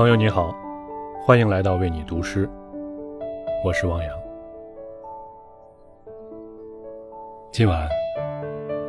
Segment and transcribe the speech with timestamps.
[0.00, 0.56] 朋友你好，
[1.22, 2.48] 欢迎来到为你读诗，
[3.62, 4.18] 我是汪洋。
[7.52, 7.86] 今晚，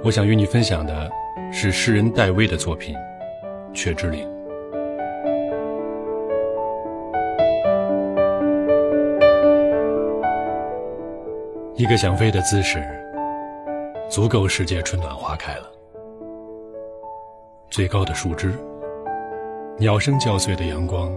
[0.06, 1.12] 我想与你分享的
[1.52, 2.96] 是诗人戴威的作品
[3.74, 4.26] 《雀之岭》。
[11.76, 12.82] 一个想飞的姿势，
[14.10, 15.70] 足够世界春暖花开了。
[17.70, 18.54] 最高的树枝，
[19.82, 21.12] 鸟声叫碎的阳光，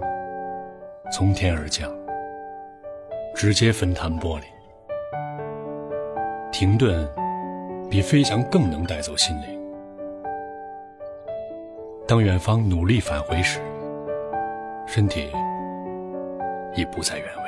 [1.12, 1.94] 从天而降，
[3.34, 4.44] 直接分弹玻璃。
[6.50, 7.06] 停顿，
[7.90, 9.62] 比飞翔更能带走心灵。
[12.08, 13.60] 当远方努力返回时，
[14.86, 15.30] 身体
[16.74, 17.42] 已不在原位。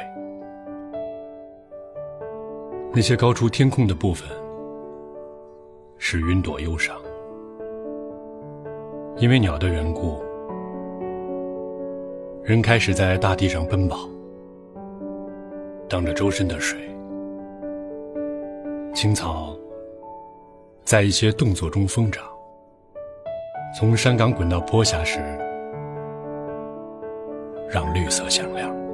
[2.92, 4.28] 那些高出天空的部分，
[5.96, 6.94] 是云朵忧伤，
[9.16, 10.22] 因为鸟的缘故，
[12.46, 14.08] 人开始在大地上奔跑，
[15.88, 16.78] 荡着周身的水，
[18.94, 19.56] 青草
[20.84, 22.24] 在一些动作中疯长，
[23.76, 25.18] 从山岗滚到坡下时，
[27.68, 28.85] 让绿色响亮。